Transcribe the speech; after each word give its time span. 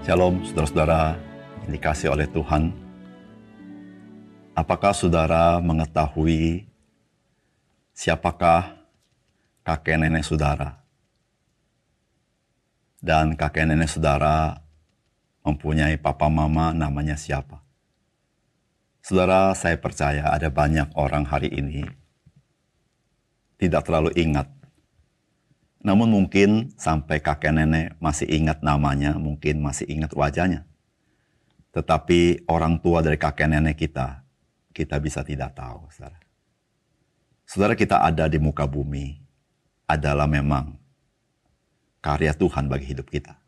Shalom, 0.00 0.40
saudara-saudara 0.40 1.12
yang 1.60 1.76
dikasih 1.76 2.08
oleh 2.08 2.24
Tuhan. 2.24 2.72
Apakah 4.56 4.96
saudara 4.96 5.60
mengetahui 5.60 6.64
siapakah 7.92 8.80
kakek 9.60 10.00
nenek 10.00 10.24
saudara? 10.24 10.80
Dan 12.96 13.36
kakek 13.36 13.68
nenek 13.68 13.92
saudara 13.92 14.64
mempunyai 15.44 16.00
papa 16.00 16.32
mama 16.32 16.72
namanya 16.72 17.20
siapa? 17.20 17.60
Saudara, 19.04 19.52
saya 19.52 19.76
percaya 19.76 20.32
ada 20.32 20.48
banyak 20.48 20.96
orang 20.96 21.28
hari 21.28 21.52
ini 21.52 21.84
tidak 23.60 23.84
terlalu 23.84 24.16
ingat 24.16 24.48
namun 25.80 26.12
mungkin 26.12 26.76
sampai 26.76 27.24
kakek 27.24 27.56
nenek 27.56 27.96
masih 27.96 28.28
ingat 28.28 28.60
namanya, 28.60 29.16
mungkin 29.16 29.64
masih 29.64 29.88
ingat 29.88 30.12
wajahnya. 30.12 30.68
Tetapi 31.72 32.44
orang 32.52 32.76
tua 32.84 33.00
dari 33.00 33.16
kakek 33.16 33.48
nenek 33.48 33.80
kita, 33.80 34.20
kita 34.76 35.00
bisa 35.00 35.24
tidak 35.24 35.56
tahu. 35.56 35.88
Saudara, 35.88 36.20
saudara 37.48 37.72
kita 37.72 37.96
ada 38.04 38.28
di 38.28 38.36
muka 38.36 38.68
bumi 38.68 39.24
adalah 39.88 40.28
memang 40.28 40.76
karya 42.04 42.36
Tuhan 42.36 42.68
bagi 42.68 42.92
hidup 42.92 43.08
kita. 43.08 43.40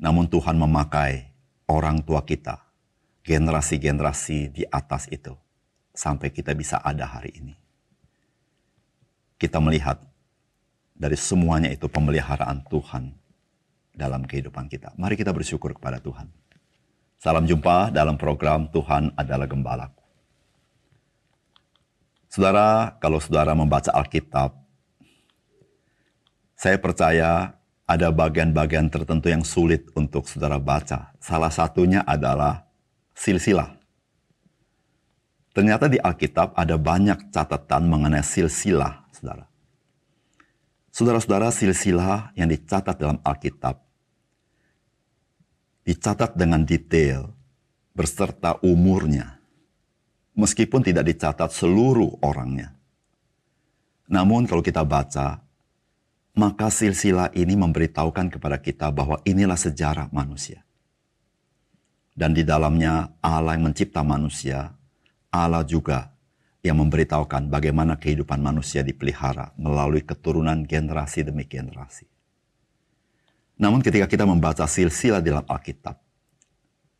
Namun 0.00 0.24
Tuhan 0.32 0.56
memakai 0.56 1.28
orang 1.68 2.00
tua 2.00 2.24
kita, 2.24 2.56
generasi-generasi 3.20 4.48
di 4.48 4.64
atas 4.72 5.12
itu, 5.12 5.36
sampai 5.92 6.32
kita 6.32 6.56
bisa 6.56 6.80
ada 6.80 7.04
hari 7.04 7.36
ini. 7.36 7.54
Kita 9.36 9.60
melihat 9.60 10.13
dari 10.94 11.18
semuanya 11.18 11.68
itu 11.74 11.90
pemeliharaan 11.90 12.62
Tuhan 12.70 13.10
dalam 13.94 14.22
kehidupan 14.22 14.70
kita. 14.70 14.94
Mari 14.94 15.18
kita 15.18 15.34
bersyukur 15.34 15.74
kepada 15.74 15.98
Tuhan. 15.98 16.30
Salam 17.18 17.46
jumpa 17.46 17.90
dalam 17.90 18.14
program 18.14 18.70
Tuhan 18.70 19.10
adalah 19.18 19.46
Gembalaku. 19.50 20.02
Saudara, 22.30 22.98
kalau 22.98 23.22
saudara 23.22 23.54
membaca 23.54 23.94
Alkitab, 23.94 24.58
saya 26.58 26.76
percaya 26.82 27.54
ada 27.86 28.08
bagian-bagian 28.10 28.90
tertentu 28.90 29.30
yang 29.30 29.46
sulit 29.46 29.86
untuk 29.94 30.26
saudara 30.26 30.58
baca. 30.58 31.14
Salah 31.22 31.54
satunya 31.54 32.02
adalah 32.02 32.66
silsilah. 33.14 33.78
Ternyata 35.54 35.86
di 35.86 36.02
Alkitab 36.02 36.58
ada 36.58 36.74
banyak 36.74 37.30
catatan 37.30 37.86
mengenai 37.86 38.26
silsilah, 38.26 39.06
saudara. 39.14 39.53
Saudara-saudara, 40.94 41.50
silsilah 41.50 42.30
yang 42.38 42.46
dicatat 42.46 42.94
dalam 42.94 43.18
Alkitab 43.26 43.82
dicatat 45.84 46.38
dengan 46.38 46.62
detail 46.64 47.34
berserta 47.92 48.56
umurnya, 48.64 49.42
meskipun 50.38 50.86
tidak 50.86 51.10
dicatat 51.10 51.50
seluruh 51.52 52.22
orangnya. 52.24 52.72
Namun 54.06 54.46
kalau 54.46 54.62
kita 54.62 54.86
baca, 54.86 55.42
maka 56.38 56.70
silsilah 56.70 57.34
ini 57.34 57.58
memberitahukan 57.58 58.38
kepada 58.38 58.62
kita 58.62 58.88
bahwa 58.94 59.18
inilah 59.26 59.58
sejarah 59.58 60.08
manusia. 60.14 60.62
Dan 62.14 62.30
di 62.38 62.46
dalamnya 62.46 63.18
Allah 63.18 63.58
yang 63.58 63.66
mencipta 63.66 64.06
manusia, 64.06 64.70
Allah 65.34 65.66
juga 65.66 66.13
yang 66.64 66.80
memberitahukan 66.80 67.52
bagaimana 67.52 68.00
kehidupan 68.00 68.40
manusia 68.40 68.80
dipelihara 68.80 69.52
melalui 69.60 70.00
keturunan 70.00 70.64
generasi 70.64 71.20
demi 71.20 71.44
generasi. 71.44 72.08
Namun 73.60 73.84
ketika 73.84 74.08
kita 74.08 74.24
membaca 74.24 74.64
silsilah 74.64 75.20
dalam 75.20 75.44
Alkitab, 75.44 76.00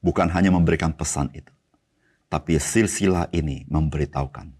bukan 0.04 0.28
hanya 0.36 0.52
memberikan 0.52 0.92
pesan 0.92 1.32
itu, 1.32 1.50
tapi 2.28 2.60
silsilah 2.60 3.32
ini 3.32 3.64
memberitahukan 3.72 4.52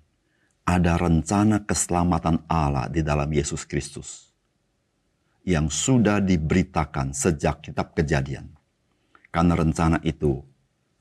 ada 0.65 0.97
rencana 0.97 1.61
keselamatan 1.69 2.41
Allah 2.49 2.89
di 2.89 3.05
dalam 3.05 3.29
Yesus 3.29 3.69
Kristus 3.69 4.33
yang 5.45 5.69
sudah 5.69 6.25
diberitakan 6.25 7.13
sejak 7.13 7.61
kitab 7.61 7.93
kejadian. 7.93 8.49
Karena 9.29 9.53
rencana 9.53 10.01
itu, 10.01 10.41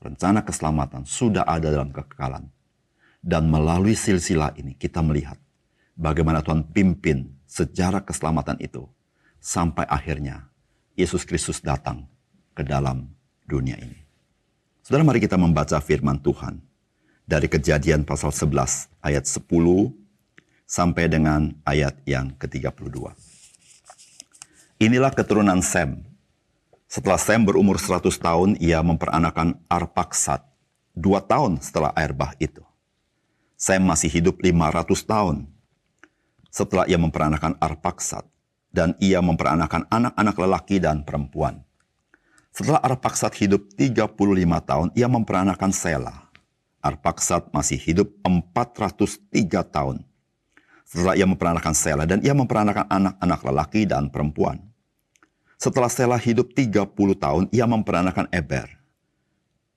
rencana 0.03 0.43
keselamatan 0.43 1.07
sudah 1.07 1.47
ada 1.47 1.71
dalam 1.71 1.95
kekekalan 1.95 2.51
dan 3.23 3.47
melalui 3.47 3.95
silsilah 3.95 4.51
ini 4.59 4.75
kita 4.75 4.99
melihat 4.99 5.39
bagaimana 5.95 6.43
Tuhan 6.43 6.67
pimpin 6.67 7.31
sejarah 7.47 8.03
keselamatan 8.03 8.59
itu 8.59 8.83
sampai 9.39 9.87
akhirnya 9.87 10.51
Yesus 10.99 11.23
Kristus 11.23 11.63
datang 11.63 12.05
ke 12.51 12.61
dalam 12.61 13.07
dunia 13.47 13.79
ini. 13.79 14.03
Saudara 14.83 15.07
mari 15.07 15.23
kita 15.23 15.39
membaca 15.39 15.79
firman 15.79 16.19
Tuhan 16.19 16.59
dari 17.23 17.47
kejadian 17.47 18.03
pasal 18.03 18.35
11 18.35 18.91
ayat 18.99 19.23
10 19.23 19.47
sampai 20.67 21.07
dengan 21.07 21.55
ayat 21.63 21.95
yang 22.03 22.35
ke-32. 22.35 22.99
Inilah 24.83 25.15
keturunan 25.15 25.63
Sem. 25.63 26.03
Setelah 26.91 27.15
Sem 27.15 27.39
berumur 27.41 27.79
100 27.79 28.11
tahun, 28.19 28.49
ia 28.59 28.83
memperanakan 28.83 29.55
Arpaksat. 29.71 30.43
Dua 30.93 31.23
tahun 31.23 31.57
setelah 31.63 31.95
air 31.95 32.11
bah 32.11 32.35
itu. 32.37 32.61
Sam 33.63 33.87
masih 33.87 34.11
hidup 34.11 34.43
500 34.43 35.07
tahun. 35.07 35.47
Setelah 36.51 36.83
ia 36.83 36.99
memperanakan 36.99 37.55
Arpaksat, 37.63 38.27
dan 38.75 38.91
ia 38.99 39.23
memperanakan 39.23 39.87
anak-anak 39.87 40.35
lelaki 40.35 40.83
dan 40.83 41.07
perempuan. 41.07 41.63
Setelah 42.51 42.83
Arpaksat 42.83 43.31
hidup 43.39 43.71
35 43.79 44.19
tahun, 44.67 44.91
ia 44.99 45.07
memperanakan 45.07 45.71
Sela. 45.71 46.27
Arpaksat 46.83 47.55
masih 47.55 47.79
hidup 47.79 48.11
403 48.27 49.31
tahun. 49.63 50.03
Setelah 50.83 51.15
ia 51.15 51.23
memperanakan 51.23 51.71
Sela, 51.71 52.03
dan 52.03 52.19
ia 52.19 52.35
memperanakan 52.35 52.83
anak-anak 52.91 53.39
lelaki 53.47 53.87
dan 53.87 54.11
perempuan. 54.11 54.59
Setelah 55.55 55.87
Sela 55.87 56.19
hidup 56.19 56.51
30 56.51 56.91
tahun, 57.15 57.47
ia 57.55 57.63
memperanakan 57.63 58.27
Eber. 58.27 58.82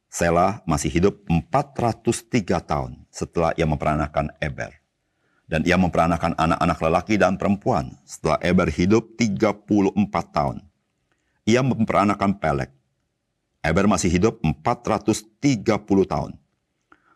Sela 0.06 0.62
masih 0.64 0.88
hidup 0.88 1.26
403 1.28 2.62
tahun 2.62 3.04
setelah 3.10 3.52
ia 3.58 3.66
memperanakan 3.66 4.32
Eber. 4.38 4.72
Dan 5.46 5.62
ia 5.62 5.78
memperanakan 5.78 6.34
anak-anak 6.34 6.78
lelaki 6.82 7.14
dan 7.14 7.38
perempuan 7.38 7.94
setelah 8.02 8.38
Eber 8.42 8.66
hidup 8.66 9.14
34 9.14 9.62
tahun. 10.34 10.58
Ia 11.46 11.62
memperanakan 11.62 12.42
Pelek. 12.42 12.74
Eber 13.62 13.86
masih 13.86 14.10
hidup 14.10 14.42
430 14.42 15.62
tahun. 15.86 16.34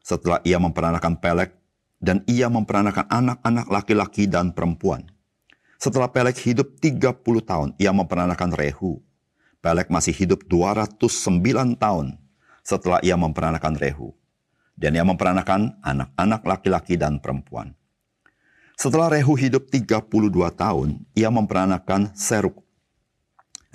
Setelah 0.06 0.38
ia 0.46 0.62
memperanakan 0.62 1.18
Pelek 1.18 1.58
dan 1.98 2.22
ia 2.30 2.46
memperanakan 2.46 3.06
anak-anak 3.10 3.66
laki-laki 3.66 4.30
dan 4.30 4.54
perempuan. 4.54 5.10
Setelah 5.82 6.06
Pelek 6.12 6.38
hidup 6.46 6.78
30 6.78 7.18
tahun, 7.42 7.74
ia 7.82 7.90
memperanakan 7.90 8.54
Rehu. 8.54 9.02
Pelek 9.58 9.90
masih 9.90 10.14
hidup 10.14 10.46
209 10.46 11.74
tahun 11.76 12.20
setelah 12.65 13.00
ia 13.04 13.16
memperanakan 13.16 13.76
Rehu. 13.76 14.12
Dan 14.76 14.97
ia 14.97 15.04
memperanakan 15.04 15.76
anak-anak 15.84 16.41
laki-laki 16.47 16.97
dan 16.97 17.21
perempuan. 17.21 17.76
Setelah 18.81 19.12
Rehu 19.12 19.37
hidup 19.37 19.69
32 19.69 20.32
tahun, 20.56 21.04
ia 21.12 21.28
memperanakan 21.28 22.16
Seruk. 22.16 22.65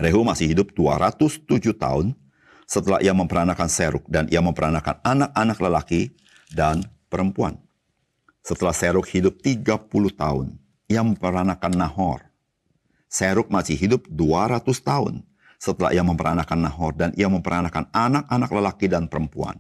Rehu 0.02 0.26
masih 0.26 0.50
hidup 0.50 0.74
207 0.74 1.46
tahun 1.78 2.18
setelah 2.66 2.98
ia 3.06 3.14
memperanakan 3.14 3.70
Seruk 3.70 4.10
dan 4.10 4.26
ia 4.34 4.42
memperanakan 4.42 4.98
anak-anak 5.06 5.58
lelaki 5.62 6.02
dan 6.50 6.82
perempuan. 7.06 7.62
Setelah 8.42 8.74
Seruk 8.74 9.06
hidup 9.14 9.38
30 9.46 9.86
tahun, 10.18 10.58
ia 10.90 11.06
memperanakan 11.06 11.74
Nahor. 11.78 12.26
Seruk 13.06 13.54
masih 13.54 13.78
hidup 13.78 14.10
200 14.10 14.66
tahun 14.82 15.22
setelah 15.58 15.92
ia 15.96 16.04
memperanakan 16.04 16.68
Nahor 16.68 16.94
dan 16.96 17.12
ia 17.16 17.28
memperanakan 17.28 17.90
anak-anak 17.92 18.50
lelaki 18.52 18.86
dan 18.92 19.08
perempuan. 19.10 19.60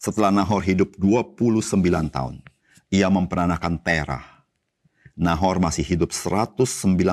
Setelah 0.00 0.32
Nahor 0.32 0.64
hidup 0.64 0.96
29 0.96 1.76
tahun, 2.08 2.40
ia 2.88 3.12
memperanakan 3.12 3.76
Terah. 3.84 4.24
Nahor 5.12 5.60
masih 5.60 5.84
hidup 5.84 6.16
119 6.16 6.64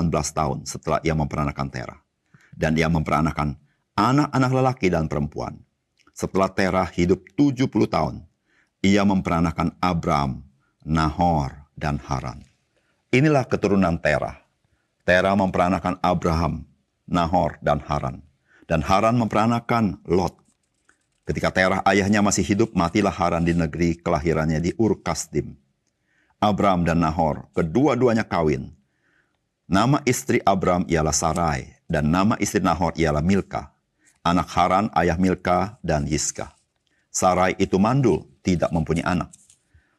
tahun 0.09 0.63
setelah 0.63 1.03
ia 1.03 1.11
memperanakan 1.11 1.67
Terah. 1.67 1.99
Dan 2.57 2.79
ia 2.79 2.87
memperanakan 2.87 3.59
anak-anak 3.93 4.51
lelaki 4.55 4.87
dan 4.87 5.05
perempuan. 5.11 5.59
Setelah 6.15 6.49
Terah 6.49 6.89
hidup 6.89 7.27
70 7.35 7.69
tahun, 7.85 8.25
ia 8.81 9.05
memperanakan 9.05 9.75
Abram, 9.83 10.41
Nahor, 10.81 11.67
dan 11.77 12.01
Haran. 12.01 12.41
Inilah 13.13 13.45
keturunan 13.45 13.99
Terah. 14.01 14.41
Terah 15.05 15.35
memperanakan 15.37 15.99
Abraham, 16.01 16.65
Nahor, 17.07 17.57
dan 17.63 17.79
Haran. 17.81 18.21
Dan 18.67 18.83
Haran 18.83 19.15
memperanakan 19.15 20.03
Lot. 20.05 20.35
Ketika 21.23 21.51
Terah 21.51 21.79
ayahnya 21.87 22.19
masih 22.19 22.43
hidup, 22.43 22.75
matilah 22.75 23.11
Haran 23.11 23.43
di 23.47 23.55
negeri 23.55 23.95
kelahirannya 23.99 24.59
di 24.59 24.71
Ur 24.75 24.99
Kasdim. 24.99 25.55
Abram 26.37 26.85
dan 26.85 27.01
Nahor, 27.01 27.49
kedua-duanya 27.55 28.27
kawin. 28.27 28.69
Nama 29.67 29.99
istri 30.07 30.39
Abram 30.45 30.87
ialah 30.87 31.11
Sarai, 31.11 31.75
dan 31.89 32.07
nama 32.07 32.37
istri 32.39 32.63
Nahor 32.63 32.93
ialah 32.95 33.25
Milka. 33.25 33.73
anak 34.27 34.51
Haran, 34.51 34.91
ayah 34.99 35.15
Milka, 35.15 35.79
dan 35.79 36.03
Yiska. 36.03 36.51
Sarai 37.07 37.55
itu 37.55 37.79
mandul, 37.79 38.27
tidak 38.43 38.69
mempunyai 38.75 39.07
anak. 39.07 39.31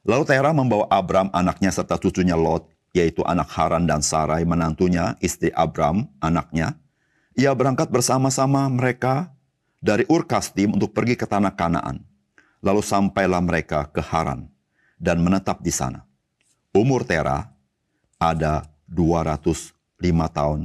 Lalu 0.04 0.24
Tera 0.28 0.52
membawa 0.52 0.84
Abram 0.92 1.32
anaknya 1.32 1.72
serta 1.72 1.96
cucunya 1.96 2.36
Lot, 2.36 2.68
yaitu 2.92 3.24
anak 3.24 3.48
Haran 3.52 3.88
dan 3.88 4.04
Sarai 4.04 4.44
menantunya, 4.44 5.16
istri 5.20 5.52
Abram, 5.52 6.08
anaknya. 6.20 6.76
Ia 7.36 7.52
berangkat 7.52 7.92
bersama-sama 7.92 8.64
mereka 8.70 9.34
dari 9.78 10.06
Ur 10.08 10.24
Kasdim 10.24 10.74
untuk 10.74 10.94
pergi 10.94 11.14
ke 11.18 11.26
tanah 11.26 11.54
Kanaan. 11.54 12.02
Lalu 12.58 12.82
sampailah 12.82 13.42
mereka 13.42 13.86
ke 13.90 14.02
Haran 14.02 14.50
dan 14.98 15.22
menetap 15.22 15.62
di 15.62 15.70
sana. 15.70 16.02
Umur 16.74 17.06
Tera 17.06 17.46
ada 18.18 18.66
205 18.90 19.72
tahun, 20.34 20.60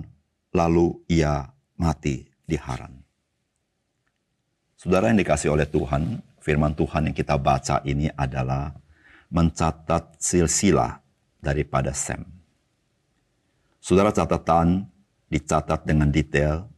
lalu 0.50 0.98
ia 1.06 1.54
mati 1.78 2.26
di 2.50 2.58
Haran. 2.58 2.98
Saudara 4.74 5.08
yang 5.14 5.22
dikasih 5.22 5.54
oleh 5.54 5.70
Tuhan, 5.70 6.20
firman 6.44 6.76
Tuhan 6.76 7.08
yang 7.08 7.16
kita 7.16 7.38
baca 7.40 7.80
ini 7.86 8.12
adalah 8.18 8.74
mencatat 9.32 10.20
silsilah 10.20 11.00
daripada 11.40 11.96
Sem. 11.96 12.20
Saudara 13.80 14.12
catatan 14.12 14.88
dicatat 15.34 15.82
dengan 15.90 16.14
detail, 16.14 16.70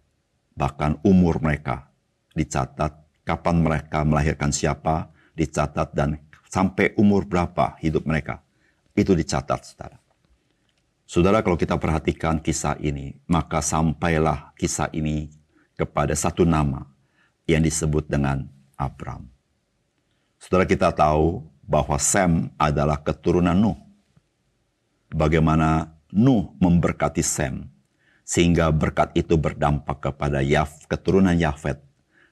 bahkan 0.56 0.96
umur 1.04 1.44
mereka 1.44 1.92
dicatat, 2.32 2.96
kapan 3.28 3.60
mereka 3.60 4.08
melahirkan 4.08 4.56
siapa, 4.56 5.12
dicatat 5.36 5.92
dan 5.92 6.20
sampai 6.48 6.96
umur 6.96 7.28
berapa 7.28 7.76
hidup 7.84 8.08
mereka. 8.08 8.40
Itu 8.96 9.12
dicatat, 9.12 9.60
saudara. 9.68 10.00
Saudara, 11.04 11.44
kalau 11.44 11.60
kita 11.60 11.76
perhatikan 11.76 12.40
kisah 12.40 12.80
ini, 12.80 13.20
maka 13.28 13.60
sampailah 13.60 14.56
kisah 14.56 14.88
ini 14.96 15.28
kepada 15.76 16.16
satu 16.16 16.48
nama, 16.48 16.88
yang 17.46 17.62
disebut 17.62 18.10
dengan 18.10 18.48
Abram. 18.74 19.30
Saudara 20.42 20.66
kita 20.66 20.90
tahu 20.90 21.46
bahwa 21.62 21.98
Sem 22.02 22.50
adalah 22.58 22.98
keturunan 23.02 23.54
Nuh. 23.54 23.78
Bagaimana 25.14 25.94
Nuh 26.10 26.54
memberkati 26.58 27.22
Sem, 27.22 27.70
sehingga 28.26 28.74
berkat 28.74 29.14
itu 29.14 29.38
berdampak 29.38 30.02
kepada 30.12 30.42
Yaf, 30.42 30.90
keturunan 30.90 31.38
Yafet 31.38 31.78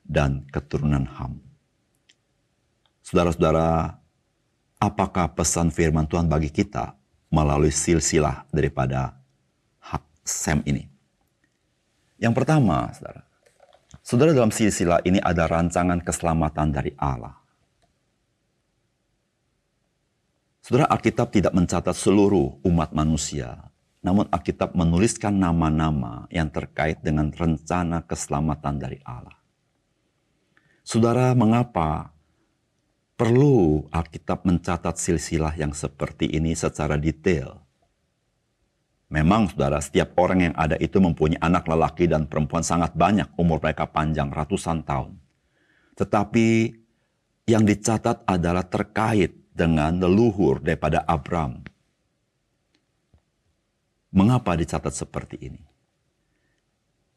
dan 0.02 0.44
keturunan 0.50 1.06
Ham. 1.06 1.40
Saudara-saudara, 3.06 4.02
apakah 4.82 5.30
pesan 5.38 5.70
firman 5.70 6.10
Tuhan 6.10 6.26
bagi 6.26 6.50
kita 6.50 6.98
melalui 7.30 7.70
silsilah 7.70 8.50
daripada 8.50 9.14
hak 9.80 10.04
Sem 10.26 10.66
ini? 10.66 10.90
Yang 12.18 12.34
pertama, 12.42 12.90
saudara, 12.92 13.22
Saudara 14.04 14.36
dalam 14.36 14.52
silsilah 14.52 15.00
ini 15.08 15.24
ada 15.24 15.48
rancangan 15.48 16.04
keselamatan 16.04 16.76
dari 16.76 16.92
Allah. 17.00 17.40
Saudara 20.60 20.92
Alkitab 20.92 21.32
tidak 21.32 21.56
mencatat 21.56 21.96
seluruh 21.96 22.60
umat 22.68 22.92
manusia, 22.92 23.72
namun 24.04 24.28
Alkitab 24.28 24.76
menuliskan 24.76 25.40
nama-nama 25.40 26.28
yang 26.28 26.52
terkait 26.52 27.00
dengan 27.00 27.32
rencana 27.32 28.04
keselamatan 28.04 28.76
dari 28.76 29.00
Allah. 29.08 29.40
Saudara, 30.84 31.32
mengapa 31.32 32.12
perlu 33.16 33.88
Alkitab 33.88 34.44
mencatat 34.44 35.00
silsilah 35.00 35.56
yang 35.56 35.72
seperti 35.72 36.28
ini 36.28 36.52
secara 36.52 37.00
detail? 37.00 37.64
Memang 39.08 39.48
saudara, 39.48 39.80
setiap 39.80 40.20
orang 40.20 40.52
yang 40.52 40.56
ada 40.60 40.76
itu 40.76 41.00
mempunyai 41.00 41.40
anak 41.40 41.64
lelaki 41.72 42.12
dan 42.12 42.28
perempuan 42.28 42.66
sangat 42.66 42.92
banyak, 43.00 43.32
umur 43.40 43.64
mereka 43.64 43.88
panjang 43.88 44.28
ratusan 44.28 44.84
tahun. 44.84 45.16
Tetapi 45.96 46.48
yang 47.48 47.64
dicatat 47.64 48.28
adalah 48.28 48.68
terkait 48.68 49.32
dengan 49.54 49.96
leluhur 49.96 50.60
daripada 50.60 51.06
Abram. 51.06 51.62
Mengapa 54.14 54.54
dicatat 54.54 54.94
seperti 54.94 55.42
ini? 55.42 55.62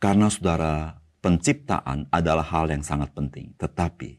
Karena 0.00 0.32
saudara, 0.32 0.96
penciptaan 1.20 2.08
adalah 2.08 2.48
hal 2.48 2.72
yang 2.72 2.80
sangat 2.80 3.12
penting. 3.12 3.52
Tetapi 3.60 4.16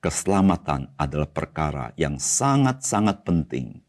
keselamatan 0.00 0.96
adalah 0.96 1.28
perkara 1.28 1.92
yang 2.00 2.16
sangat-sangat 2.16 3.20
penting 3.28 3.84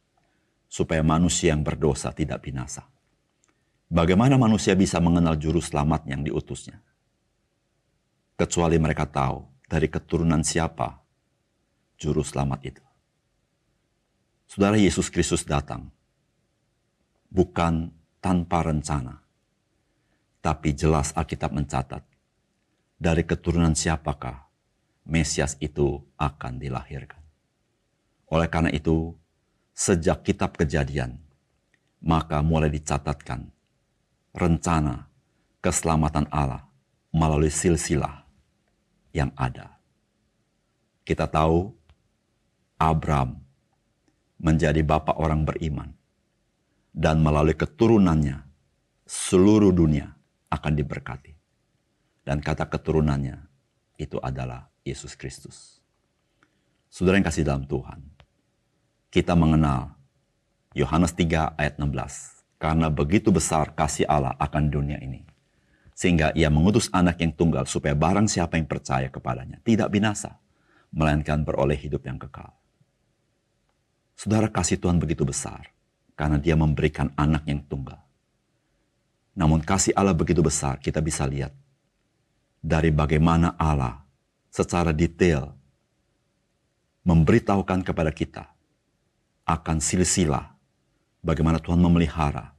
supaya 0.68 1.00
manusia 1.07 1.56
yang 1.56 1.63
berdosa 1.63 2.12
tidak 2.12 2.44
binasa. 2.44 2.83
Bagaimana 3.88 4.36
manusia 4.36 4.75
bisa 4.75 5.00
mengenal 5.00 5.39
juru 5.39 5.63
selamat 5.63 6.03
yang 6.12 6.19
diutusnya? 6.19 6.83
Kecuali 8.36 8.75
mereka 8.75 9.07
tahu 9.07 9.39
dari 9.71 9.88
keturunan 9.88 10.44
siapa 10.44 11.00
juru 11.95 12.19
selamat 12.19 12.59
itu. 12.68 12.83
Saudara 14.51 14.75
Yesus 14.75 15.07
Kristus 15.07 15.48
datang 15.48 15.94
bukan 17.35 17.91
tanpa 18.23 18.63
rencana, 18.63 19.19
tapi 20.39 20.71
jelas 20.71 21.11
Alkitab 21.11 21.51
mencatat 21.51 21.99
dari 22.95 23.27
keturunan 23.27 23.75
siapakah 23.75 24.47
Mesias 25.05 25.59
itu 25.59 26.01
akan 26.17 26.57
dilahirkan. 26.57 27.21
Oleh 28.31 28.49
karena 28.49 28.73
itu, 28.73 29.13
sejak 29.75 30.25
kitab 30.25 30.57
kejadian, 30.57 31.21
maka 32.01 32.41
mulai 32.41 32.73
dicatatkan 32.73 33.51
rencana 34.33 35.05
keselamatan 35.61 36.25
Allah 36.33 36.65
melalui 37.13 37.53
silsilah 37.53 38.25
yang 39.13 39.29
ada. 39.38 39.77
Kita 41.05 41.29
tahu 41.29 41.69
Abram 42.81 43.38
menjadi 44.41 44.81
bapak 44.81 45.21
orang 45.21 45.45
beriman 45.45 45.93
dan 46.95 47.19
melalui 47.19 47.59
keturunannya 47.59 48.39
seluruh 49.03 49.75
dunia 49.75 50.15
akan 50.47 50.74
diberkati. 50.80 51.36
Dan 52.24 52.39
kata 52.39 52.71
keturunannya 52.71 53.36
itu 54.00 54.18
adalah 54.24 54.71
Yesus 54.88 55.13
Kristus. 55.19 55.83
Saudara 56.88 57.19
yang 57.19 57.27
kasih 57.27 57.44
dalam 57.44 57.68
Tuhan, 57.68 58.00
kita 59.12 59.36
mengenal 59.36 59.92
Yohanes 60.71 61.12
3 61.12 61.59
ayat 61.59 61.75
16. 61.75 61.92
Karena 62.55 62.88
begitu 62.88 63.29
besar 63.36 63.75
kasih 63.75 64.08
Allah 64.08 64.34
akan 64.39 64.72
dunia 64.72 64.98
ini. 65.03 65.27
Sehingga 65.91 66.31
ia 66.31 66.48
mengutus 66.48 66.88
anak 66.96 67.19
yang 67.19 67.36
tunggal 67.36 67.67
supaya 67.67 67.93
barang 67.93 68.31
siapa 68.31 68.55
yang 68.55 68.65
percaya 68.65 69.12
kepadanya 69.12 69.60
tidak 69.67 69.91
binasa. 69.91 70.39
Melainkan 70.96 71.43
beroleh 71.43 71.75
hidup 71.75 72.08
yang 72.08 72.15
kekal. 72.15 72.55
Saudara 74.15 74.48
kasih 74.48 74.79
Tuhan 74.79 74.96
begitu 74.96 75.27
besar. 75.27 75.75
Karena 76.15 76.39
dia 76.39 76.55
memberikan 76.55 77.12
anak 77.19 77.43
yang 77.43 77.60
tunggal. 77.67 78.00
Namun 79.36 79.60
kasih 79.60 79.91
Allah 80.00 80.15
begitu 80.15 80.39
besar 80.39 80.79
kita 80.79 81.03
bisa 81.03 81.27
lihat. 81.27 81.51
Dari 82.63 82.89
bagaimana 82.89 83.53
Allah 83.60 84.01
secara 84.50 84.95
detail 84.95 85.51
memberitahukan 87.05 87.86
kepada 87.86 88.10
kita 88.10 88.48
akan 89.45 89.77
silsilah 89.77 90.55
bagaimana 91.22 91.62
Tuhan 91.62 91.77
memelihara 91.77 92.55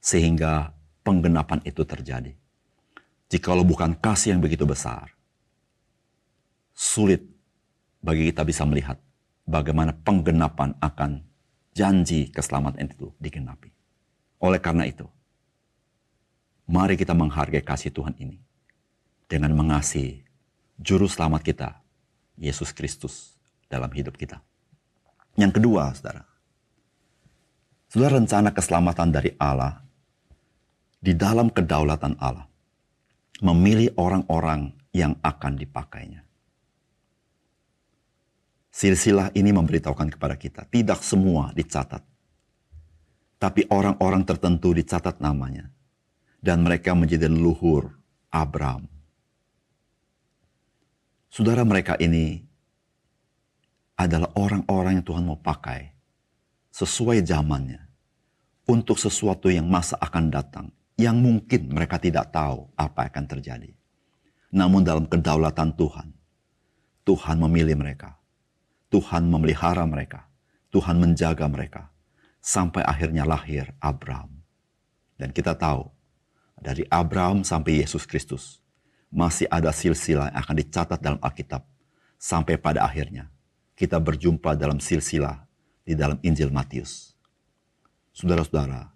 sehingga 0.00 0.72
penggenapan 1.04 1.60
itu 1.66 1.84
terjadi. 1.84 2.32
Jikalau 3.28 3.66
bukan 3.66 3.98
kasih 3.98 4.36
yang 4.36 4.40
begitu 4.40 4.64
besar, 4.64 5.10
sulit 6.72 7.24
bagi 8.04 8.28
kita 8.30 8.44
bisa 8.44 8.62
melihat 8.68 9.00
bagaimana 9.48 9.96
penggenapan 10.04 10.76
akan 10.80 11.24
janji 11.74 12.30
keselamatan 12.30 12.88
itu 12.88 13.10
digenapi. 13.18 13.68
Oleh 14.40 14.62
karena 14.62 14.86
itu, 14.86 15.04
mari 16.70 16.94
kita 16.94 17.12
menghargai 17.12 17.60
kasih 17.60 17.90
Tuhan 17.90 18.14
ini 18.16 18.38
dengan 19.26 19.52
mengasihi 19.52 20.24
juru 20.80 21.10
selamat 21.10 21.42
kita, 21.44 21.68
Yesus 22.38 22.70
Kristus 22.72 23.34
dalam 23.68 23.90
hidup 23.92 24.14
kita. 24.14 24.40
Yang 25.34 25.60
kedua, 25.60 25.90
saudara. 25.92 26.22
Saudara 27.90 28.18
rencana 28.18 28.50
keselamatan 28.50 29.08
dari 29.10 29.30
Allah 29.38 29.82
di 30.98 31.12
dalam 31.12 31.52
kedaulatan 31.52 32.16
Allah. 32.16 32.48
Memilih 33.42 33.92
orang-orang 33.98 34.72
yang 34.94 35.18
akan 35.20 35.58
dipakainya. 35.58 36.23
Silsilah 38.74 39.30
ini 39.38 39.54
memberitahukan 39.54 40.18
kepada 40.18 40.34
kita, 40.34 40.66
tidak 40.66 40.98
semua 41.06 41.54
dicatat. 41.54 42.02
Tapi 43.38 43.70
orang-orang 43.70 44.26
tertentu 44.26 44.74
dicatat 44.74 45.22
namanya. 45.22 45.70
Dan 46.42 46.66
mereka 46.66 46.90
menjadi 46.92 47.30
leluhur 47.30 47.94
Abraham. 48.34 48.90
Saudara 51.30 51.62
mereka 51.62 51.94
ini 52.02 52.42
adalah 53.94 54.34
orang-orang 54.34 54.98
yang 54.98 55.06
Tuhan 55.06 55.22
mau 55.22 55.38
pakai 55.38 55.94
sesuai 56.74 57.22
zamannya 57.22 57.78
untuk 58.66 58.98
sesuatu 58.98 59.54
yang 59.54 59.70
masa 59.70 59.94
akan 60.02 60.34
datang 60.34 60.66
yang 60.98 61.14
mungkin 61.14 61.70
mereka 61.70 62.02
tidak 62.02 62.34
tahu 62.34 62.66
apa 62.74 63.06
akan 63.06 63.24
terjadi. 63.30 63.70
Namun 64.50 64.82
dalam 64.82 65.06
kedaulatan 65.06 65.78
Tuhan, 65.78 66.10
Tuhan 67.06 67.38
memilih 67.38 67.78
mereka. 67.78 68.23
Tuhan 68.94 69.26
memelihara 69.26 69.82
mereka. 69.90 70.30
Tuhan 70.70 71.02
menjaga 71.02 71.50
mereka. 71.50 71.90
Sampai 72.38 72.86
akhirnya 72.86 73.26
lahir 73.26 73.74
Abraham. 73.82 74.30
Dan 75.18 75.34
kita 75.34 75.58
tahu, 75.58 75.90
dari 76.62 76.86
Abraham 76.86 77.42
sampai 77.42 77.82
Yesus 77.82 78.06
Kristus, 78.06 78.62
masih 79.10 79.50
ada 79.50 79.74
silsilah 79.74 80.30
yang 80.30 80.38
akan 80.38 80.56
dicatat 80.62 80.98
dalam 81.02 81.18
Alkitab. 81.18 81.66
Sampai 82.22 82.54
pada 82.54 82.86
akhirnya, 82.86 83.26
kita 83.74 83.98
berjumpa 83.98 84.54
dalam 84.54 84.78
silsilah 84.78 85.42
di 85.82 85.98
dalam 85.98 86.22
Injil 86.22 86.54
Matius. 86.54 87.18
Saudara-saudara, 88.14 88.94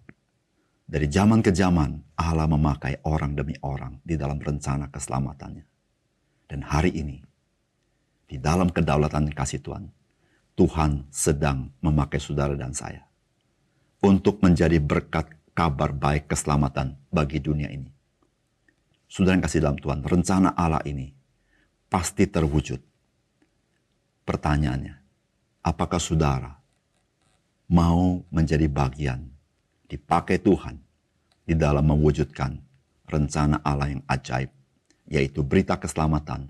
dari 0.87 1.11
zaman 1.11 1.43
ke 1.43 1.51
zaman, 1.51 2.15
Allah 2.15 2.47
memakai 2.47 3.03
orang 3.03 3.35
demi 3.35 3.59
orang 3.67 3.99
di 4.07 4.15
dalam 4.15 4.39
rencana 4.39 4.87
keselamatannya. 4.87 5.67
Dan 6.47 6.63
hari 6.63 6.95
ini, 6.95 7.19
di 8.29 8.37
dalam 8.37 8.69
kedaulatan 8.69 9.33
kasih 9.33 9.59
Tuhan, 9.65 9.89
Tuhan 10.53 11.09
sedang 11.09 11.73
memakai 11.81 12.21
saudara 12.21 12.53
dan 12.53 12.77
saya 12.77 13.01
untuk 14.05 14.39
menjadi 14.45 14.77
berkat 14.77 15.33
kabar 15.57 15.91
baik 15.91 16.29
keselamatan 16.29 16.95
bagi 17.09 17.41
dunia 17.41 17.67
ini. 17.73 17.89
Saudara 19.09 19.41
yang 19.41 19.43
kasih 19.43 19.65
dalam 19.65 19.81
Tuhan, 19.81 20.05
rencana 20.05 20.53
Allah 20.53 20.85
ini 20.85 21.09
pasti 21.89 22.29
terwujud. 22.29 22.77
Pertanyaannya, 24.23 24.95
apakah 25.65 25.97
saudara 25.97 26.53
mau 27.65 28.21
menjadi 28.29 28.69
bagian 28.69 29.25
dipakai 29.89 30.37
Tuhan 30.37 30.77
di 31.49 31.57
dalam 31.57 31.81
mewujudkan 31.89 32.61
rencana 33.09 33.65
Allah 33.65 33.97
yang 33.97 34.03
ajaib, 34.05 34.53
yaitu 35.09 35.41
berita 35.41 35.81
keselamatan 35.81 36.45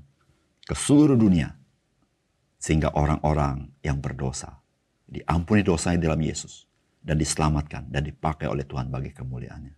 ke 0.68 0.76
seluruh 0.76 1.16
dunia, 1.16 1.59
sehingga 2.60 2.92
orang-orang 2.92 3.72
yang 3.80 4.04
berdosa 4.04 4.60
diampuni 5.08 5.64
dosanya 5.64 6.12
dalam 6.12 6.20
Yesus 6.20 6.68
dan 7.00 7.16
diselamatkan 7.16 7.88
dan 7.88 8.04
dipakai 8.06 8.46
oleh 8.46 8.68
Tuhan 8.68 8.92
bagi 8.92 9.16
kemuliaannya. 9.16 9.74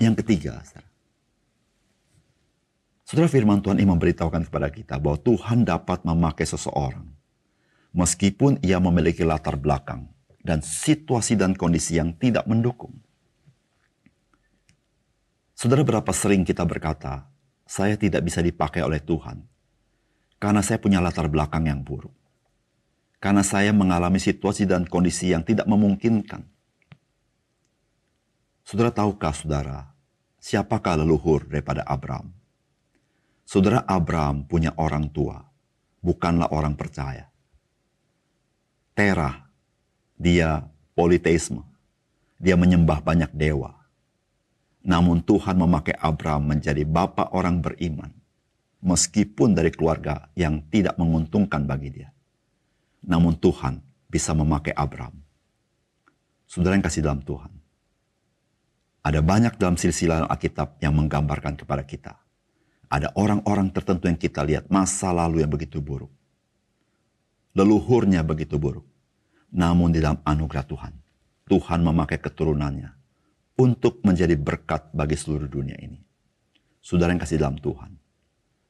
Yang 0.00 0.14
ketiga, 0.24 0.62
saudara, 0.64 0.88
saudara 3.04 3.28
firman 3.28 3.60
Tuhan 3.60 3.76
ini 3.82 3.90
memberitahukan 3.90 4.48
kepada 4.48 4.70
kita 4.72 4.96
bahwa 5.02 5.18
Tuhan 5.20 5.66
dapat 5.66 6.06
memakai 6.06 6.46
seseorang 6.48 7.04
meskipun 7.92 8.62
ia 8.64 8.80
memiliki 8.80 9.20
latar 9.26 9.58
belakang 9.60 10.08
dan 10.40 10.64
situasi 10.64 11.36
dan 11.36 11.52
kondisi 11.52 12.00
yang 12.00 12.16
tidak 12.16 12.48
mendukung. 12.48 12.96
Saudara, 15.52 15.86
berapa 15.86 16.10
sering 16.10 16.42
kita 16.42 16.66
berkata, 16.66 17.30
"Saya 17.68 17.94
tidak 17.94 18.26
bisa 18.26 18.42
dipakai 18.42 18.82
oleh 18.82 18.98
Tuhan 18.98 19.51
karena 20.42 20.58
saya 20.58 20.82
punya 20.82 20.98
latar 20.98 21.30
belakang 21.30 21.70
yang 21.70 21.86
buruk, 21.86 22.10
karena 23.22 23.46
saya 23.46 23.70
mengalami 23.70 24.18
situasi 24.18 24.66
dan 24.66 24.82
kondisi 24.90 25.30
yang 25.30 25.46
tidak 25.46 25.70
memungkinkan." 25.70 26.42
Saudara, 28.66 28.90
tahukah 28.90 29.30
saudara, 29.30 29.78
siapakah 30.42 30.98
leluhur 30.98 31.46
daripada 31.46 31.86
Abraham? 31.86 32.34
Saudara 33.46 33.86
Abraham 33.86 34.42
punya 34.42 34.74
orang 34.74 35.06
tua, 35.14 35.38
bukanlah 36.02 36.50
orang 36.50 36.74
percaya. 36.74 37.30
Terah 38.98 39.42
dia 40.22 40.62
politeisme. 40.94 41.66
Dia 42.38 42.54
menyembah 42.54 43.02
banyak 43.02 43.34
dewa. 43.34 43.74
Namun 44.82 45.22
Tuhan 45.22 45.58
memakai 45.58 45.98
Abraham 45.98 46.54
menjadi 46.54 46.86
bapak 46.86 47.34
orang 47.34 47.58
beriman. 47.58 48.21
Meskipun 48.82 49.54
dari 49.54 49.70
keluarga 49.70 50.26
yang 50.34 50.66
tidak 50.66 50.98
menguntungkan 50.98 51.62
bagi 51.62 52.02
dia. 52.02 52.10
Namun 53.06 53.38
Tuhan 53.38 53.78
bisa 54.10 54.34
memakai 54.34 54.74
Abraham. 54.74 55.22
Saudara 56.50 56.74
yang 56.74 56.84
kasih 56.84 57.06
dalam 57.06 57.22
Tuhan. 57.22 57.50
Ada 59.02 59.22
banyak 59.22 59.54
dalam 59.58 59.78
silsilah 59.78 60.26
Alkitab 60.26 60.82
yang 60.82 60.94
menggambarkan 60.98 61.58
kepada 61.58 61.82
kita. 61.86 62.18
Ada 62.90 63.14
orang-orang 63.14 63.70
tertentu 63.70 64.10
yang 64.10 64.18
kita 64.18 64.42
lihat 64.42 64.66
masa 64.68 65.14
lalu 65.14 65.42
yang 65.42 65.50
begitu 65.50 65.78
buruk. 65.78 66.10
Leluhurnya 67.54 68.26
begitu 68.26 68.58
buruk 68.58 68.92
namun 69.52 69.92
di 69.92 70.00
dalam 70.00 70.16
anugerah 70.24 70.64
Tuhan, 70.64 70.94
Tuhan 71.44 71.80
memakai 71.84 72.16
keturunannya 72.16 72.88
untuk 73.60 74.00
menjadi 74.00 74.32
berkat 74.32 74.88
bagi 74.96 75.12
seluruh 75.12 75.44
dunia 75.44 75.76
ini. 75.76 76.00
Saudara 76.80 77.12
yang 77.12 77.20
kasih 77.20 77.36
dalam 77.36 77.60
Tuhan, 77.60 77.92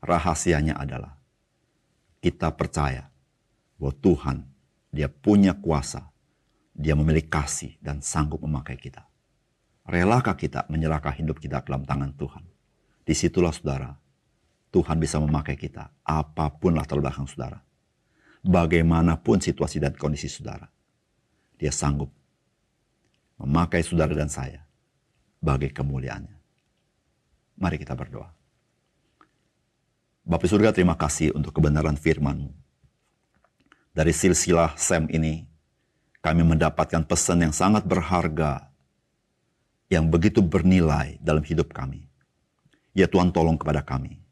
rahasianya 0.02 0.76
adalah 0.76 1.14
kita 2.18 2.50
percaya 2.52 3.08
bahwa 3.78 3.94
Tuhan, 4.02 4.36
dia 4.90 5.08
punya 5.08 5.54
kuasa, 5.54 6.10
dia 6.74 6.92
memiliki 6.98 7.30
kasih 7.30 7.78
dan 7.78 8.02
sanggup 8.02 8.42
memakai 8.42 8.76
kita. 8.76 9.06
Relakah 9.86 10.38
kita 10.38 10.66
menyerahkan 10.70 11.14
hidup 11.18 11.42
kita 11.42 11.62
ke 11.62 11.70
dalam 11.70 11.86
tangan 11.86 12.14
Tuhan? 12.14 12.44
Di 13.02 13.14
situlah 13.14 13.50
saudara, 13.50 13.98
Tuhan 14.70 14.98
bisa 14.98 15.18
memakai 15.18 15.58
kita 15.58 15.90
apa 16.06 16.50
pun 16.54 16.74
latar 16.78 17.02
belakang 17.02 17.26
saudara 17.26 17.58
bagaimanapun 18.42 19.38
situasi 19.38 19.78
dan 19.78 19.94
kondisi 19.94 20.26
saudara. 20.26 20.66
Dia 21.56 21.70
sanggup 21.70 22.10
memakai 23.38 23.86
saudara 23.86 24.14
dan 24.14 24.26
saya 24.26 24.66
bagi 25.38 25.70
kemuliaannya. 25.70 26.36
Mari 27.58 27.76
kita 27.78 27.94
berdoa. 27.94 28.41
Bapak 30.22 30.46
surga 30.46 30.70
terima 30.70 30.94
kasih 30.94 31.34
untuk 31.34 31.50
kebenaran 31.58 31.98
firman-Mu. 31.98 32.54
Dari 33.90 34.14
silsilah 34.14 34.78
Sem 34.78 35.10
ini, 35.10 35.50
kami 36.22 36.46
mendapatkan 36.46 37.02
pesan 37.02 37.42
yang 37.42 37.50
sangat 37.50 37.82
berharga, 37.82 38.70
yang 39.90 40.06
begitu 40.06 40.38
bernilai 40.38 41.18
dalam 41.18 41.42
hidup 41.42 41.74
kami. 41.74 42.06
Ya 42.94 43.10
Tuhan 43.10 43.34
tolong 43.34 43.58
kepada 43.58 43.82
kami 43.82 44.22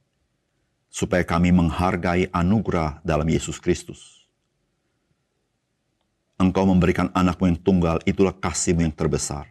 supaya 0.91 1.23
kami 1.23 1.55
menghargai 1.55 2.31
anugerah 2.31 3.03
dalam 3.03 3.27
Yesus 3.27 3.59
Kristus. 3.63 4.27
Engkau 6.39 6.67
memberikan 6.67 7.11
anakmu 7.15 7.51
yang 7.51 7.61
tunggal, 7.61 8.03
itulah 8.07 8.35
kasihmu 8.35 8.87
yang 8.87 8.95
terbesar. 8.95 9.47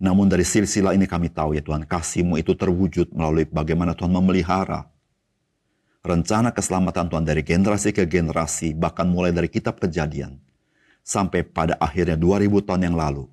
Namun 0.00 0.28
dari 0.28 0.44
silsilah 0.44 0.96
ini 0.96 1.04
kami 1.08 1.32
tahu 1.32 1.56
ya 1.56 1.62
Tuhan, 1.62 1.84
kasihmu 1.84 2.40
itu 2.40 2.56
terwujud 2.56 3.12
melalui 3.12 3.44
bagaimana 3.48 3.92
Tuhan 3.92 4.10
memelihara 4.10 4.88
rencana 6.08 6.56
keselamatan 6.56 7.12
Tuhan 7.12 7.24
dari 7.28 7.44
generasi 7.44 7.92
ke 7.92 8.08
generasi, 8.08 8.72
bahkan 8.72 9.04
mulai 9.04 9.30
dari 9.36 9.52
kitab 9.52 9.76
kejadian, 9.76 10.40
sampai 11.04 11.44
pada 11.44 11.76
akhirnya 11.76 12.16
2000 12.16 12.64
tahun 12.64 12.82
yang 12.88 12.96
lalu, 12.96 13.28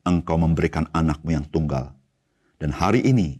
engkau 0.00 0.40
memberikan 0.40 0.88
anakmu 0.96 1.36
yang 1.36 1.44
tunggal. 1.44 1.92
Dan 2.56 2.72
hari 2.72 3.04
ini, 3.04 3.36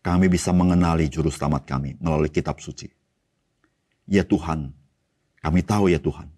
kami 0.00 0.32
bisa 0.32 0.48
mengenali 0.56 1.12
juru 1.12 1.28
selamat 1.28 1.68
kami 1.68 2.00
melalui 2.00 2.32
kitab 2.32 2.56
suci. 2.56 2.88
Ya 4.08 4.24
Tuhan, 4.24 4.72
kami 5.44 5.60
tahu 5.60 5.92
ya 5.92 6.00
Tuhan, 6.00 6.32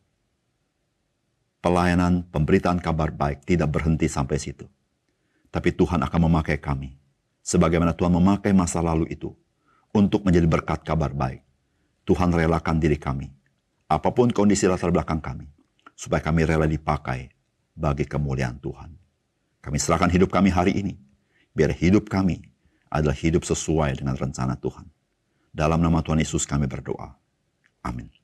pelayanan 1.62 2.26
pemberitaan 2.26 2.82
kabar 2.82 3.14
baik 3.14 3.46
tidak 3.46 3.70
berhenti 3.70 4.10
sampai 4.10 4.42
situ. 4.42 4.66
Tapi 5.54 5.70
Tuhan 5.70 6.02
akan 6.02 6.20
memakai 6.26 6.58
kami, 6.58 6.98
sebagaimana 7.46 7.94
Tuhan 7.94 8.18
memakai 8.18 8.50
masa 8.50 8.82
lalu 8.82 9.06
itu, 9.14 9.30
untuk 9.94 10.26
menjadi 10.26 10.48
berkat 10.48 10.82
kabar 10.82 11.14
baik. 11.14 11.51
Tuhan 12.02 12.34
relakan 12.34 12.82
diri 12.82 12.98
kami, 12.98 13.30
apa 13.86 14.10
pun 14.10 14.30
kondisi 14.30 14.66
latar 14.66 14.90
belakang 14.90 15.22
kami, 15.22 15.46
supaya 15.94 16.18
kami 16.18 16.42
rela 16.42 16.66
dipakai 16.66 17.30
bagi 17.72 18.04
kemuliaan 18.04 18.58
Tuhan. 18.58 18.90
Kami 19.62 19.76
serahkan 19.78 20.10
hidup 20.10 20.34
kami 20.34 20.50
hari 20.50 20.74
ini, 20.74 20.98
biar 21.54 21.70
hidup 21.70 22.10
kami 22.10 22.42
adalah 22.90 23.14
hidup 23.14 23.46
sesuai 23.46 24.02
dengan 24.02 24.18
rencana 24.18 24.58
Tuhan. 24.58 24.84
Dalam 25.52 25.78
nama 25.80 26.02
Tuhan 26.02 26.20
Yesus 26.20 26.48
kami 26.48 26.66
berdoa. 26.66 27.14
Amin. 27.84 28.21